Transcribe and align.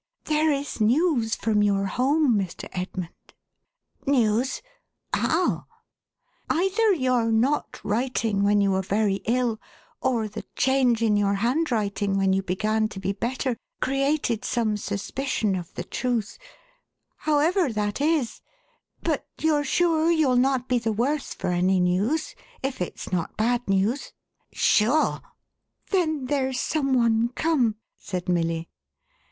"There 0.23 0.51
is 0.51 0.81
news 0.81 1.35
from 1.35 1.61
your 1.61 1.85
home, 1.85 2.35
Mr. 2.35 2.67
Edmund."" 2.71 3.13
News? 4.07 4.63
How?" 5.13 5.67
"Either 6.49 6.91
your 6.93 7.31
not 7.31 7.79
writing 7.83 8.41
when 8.41 8.61
you 8.61 8.71
were 8.71 8.81
very 8.81 9.17
ill, 9.25 9.61
or 10.01 10.27
the 10.27 10.43
change 10.55 11.03
in 11.03 11.17
your 11.17 11.35
handwriting 11.35 12.17
when 12.17 12.33
you 12.33 12.41
began 12.41 12.87
to 12.87 12.99
be 12.99 13.11
better, 13.13 13.55
created 13.79 14.43
some 14.43 14.75
suspicion 14.75 15.55
of 15.55 15.71
the 15.75 15.83
truth; 15.83 16.39
however 17.17 17.71
that 17.71 18.01
is 18.01 18.41
but 19.03 19.27
you're 19.39 19.63
sure 19.63 20.09
you'll 20.09 20.35
not 20.35 20.67
be 20.67 20.79
the 20.79 20.91
worse 20.91 21.35
for 21.35 21.51
any 21.51 21.79
news, 21.79 22.33
if 22.63 22.81
it's 22.81 23.11
not 23.11 23.37
bad 23.37 23.67
news?"" 23.67 24.13
Sure." 24.51 25.21
"Then 25.91 26.25
there's 26.25 26.59
some 26.59 26.93
one 26.95 27.29
come!" 27.35 27.75
said 27.99 28.27
Milly. 28.27 28.67